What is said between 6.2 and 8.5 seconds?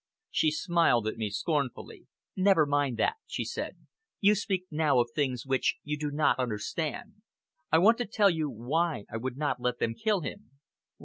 understand. I want to tell you